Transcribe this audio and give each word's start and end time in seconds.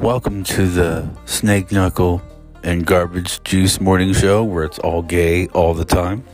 Welcome 0.00 0.44
to 0.44 0.66
the 0.66 1.06
Snake 1.26 1.70
Knuckle 1.70 2.22
and 2.62 2.86
Garbage 2.86 3.42
Juice 3.44 3.82
Morning 3.82 4.14
Show 4.14 4.42
where 4.42 4.64
it's 4.64 4.78
all 4.78 5.02
gay 5.02 5.48
all 5.48 5.74
the 5.74 5.84
time. 5.84 6.24